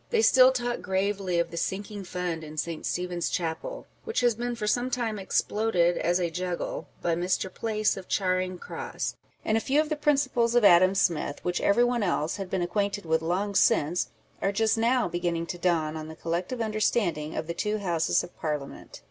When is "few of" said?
9.61-9.89